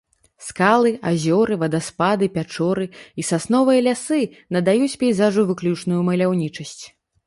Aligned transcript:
Скалы, 0.45 0.93
азёры, 1.09 1.57
вадаспады, 1.65 2.31
пячоры 2.39 2.89
і 3.19 3.29
сасновыя 3.31 3.87
лясы 3.91 4.21
надаюць 4.59 4.93
пейзажу 5.07 5.41
выключную 5.55 6.01
маляўнічасць. 6.13 6.83